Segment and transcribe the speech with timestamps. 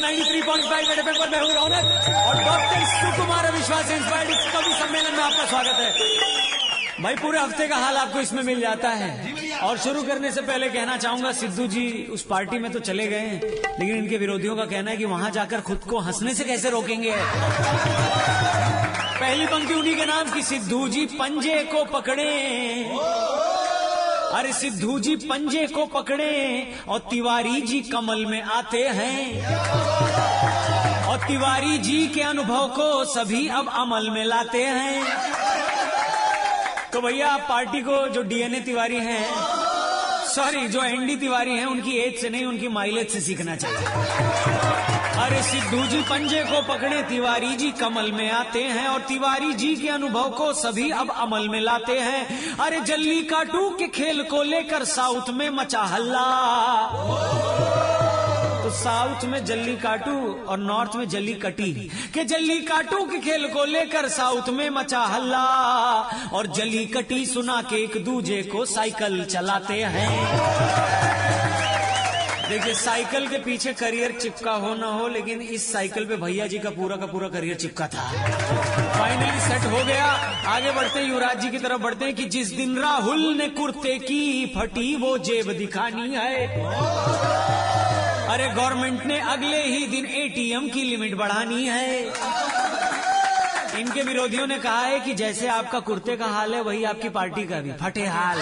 [0.00, 1.84] 93.5 red FM मैं रौनक
[2.26, 2.36] और
[7.02, 10.68] भाई, पूरे हफ़्ते का हाल आपको इसमें मिल जाता है। और शुरू करने से पहले
[10.68, 13.40] कहना चाहूँगा, सिद्धू जी उस पार्टी में तो चले गए हैं,
[13.80, 17.14] लेकिन इनके विरोधियों का कहना है कि वहाँ जाकर खुद को हंसने से कैसे रोकेंगे?
[19.20, 22.28] पहली पंक्ति उन्हीं के नाम की, सिद्धू जी, पंजे को पकड़े।
[24.32, 29.56] अरे सिद्धू जी, पंजे को पकड़े और तिवारी जी कमल में आते हैं।
[31.06, 35.04] और तिवारी जी के अनुभव को सभी अब अमल में लाते हैं।
[36.92, 39.59] तो भैया, आप पार्टी को, जो डीएनए तिवारी हैं
[40.30, 43.78] सॉरी, जो एनडी तिवारी हैं, उनकी एज से नहीं, उनकी माइलेज से सीखना चाहिए।
[45.22, 49.76] अरे, सिद्धू जी पंजे को पकड़े, तिवारी जी कमल में आते हैं और तिवारी जी
[49.76, 54.42] के अनुभव को सभी अब अमल में लाते हैं। अरे, जल्ली काटू के खेल को
[54.42, 56.20] लेकर साउथ में मचा हल्ला।
[58.70, 63.64] साउथ में जल्ली काटू और नॉर्थ में जल्ली कटी। के जल्ली काटू के खेल को
[63.64, 65.44] लेकर साउथ में मचा हल्ला।
[66.32, 70.10] और जल्ली कटी सुना के एक दूजे को साइकिल चलाते हैं।
[72.48, 76.58] देखिए, साइकिल के पीछे करियर चिपका हो ना हो, लेकिन इस साइकिल पे भैया जी
[76.58, 78.12] का पूरा का पूरा करियर चिपका था।
[78.98, 80.06] फाइनली सेट हो गया।
[80.46, 84.52] आगे बढ़ते युवराज जी की तरफ़ बढ़ते हैं कि जिस दिन राहुल ने कुर्ते की
[84.58, 86.46] फटी, वो जेब दिखानी है।
[88.30, 92.04] अरे गवर्नमेंट ने अगले ही दिन एटीएम की लिमिट बढ़ानी है।
[93.80, 97.46] इनके विरोधियों ने कहा है कि जैसे आपका कुर्ते का हाल है, वही आपकी पार्टी
[97.46, 98.40] का भी फटे हाल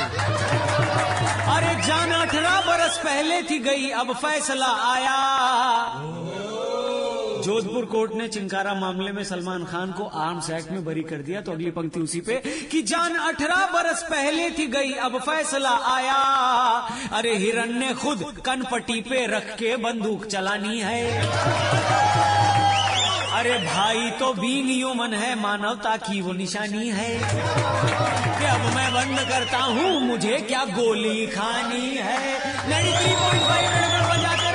[1.48, 5.16] अरे जान अठारह बरस पहले थी गई, अब फैसला आया।
[7.48, 11.40] जोधपुर कोर्ट ने चिंकारा मामले में सलमान खान को आर्म्स एक्ट में बरी कर दिया
[11.40, 12.34] तो अगली पंक्ति उसी पे,
[12.70, 16.16] कि जान अठारह बरस पहले थी गई, अब फैसला आया।
[17.12, 21.00] अरे हिरण ने खुद कनपट्टी पे रख के बंदूक चलानी है।
[23.38, 27.10] अरे भाई तो बींग ह्यूमन है, मानवता की वो निशानी है।
[28.38, 32.20] कि अब मैं बंद करता हूँ, मुझे क्या गोली खानी है?
[32.70, 34.47] 93.5